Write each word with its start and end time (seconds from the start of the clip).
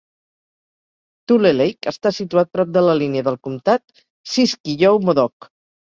Tulelake 1.31 1.93
està 1.93 2.13
situat 2.19 2.51
prop 2.57 2.73
de 2.79 2.83
la 2.89 2.95
línia 3.03 3.25
del 3.29 3.39
comptat 3.49 4.05
Siskiyou-Modoc. 4.37 5.51